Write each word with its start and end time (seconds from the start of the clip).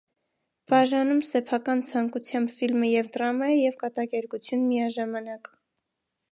«Բաժանում 0.71 1.19
սեփական 1.27 1.83
ցանկությամբ» 1.89 2.53
ֆիլմը 2.61 2.91
և 2.95 3.13
դրամա 3.17 3.53
է 3.59 3.61
և 3.61 3.79
կատակերգություն 3.87 4.67
միաժամանակ։ 4.73 5.55